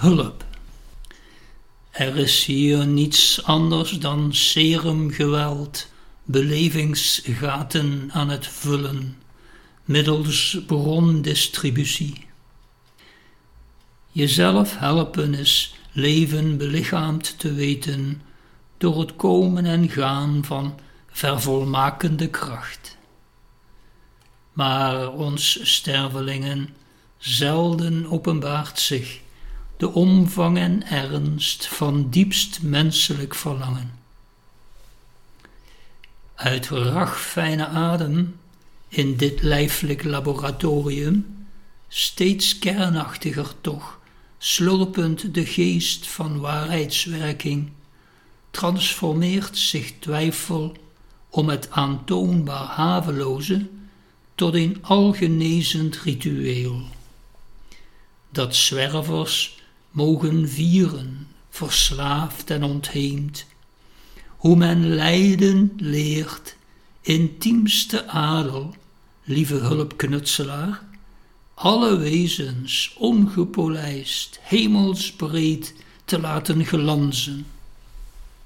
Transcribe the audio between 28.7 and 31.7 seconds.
zich de omvang en ernst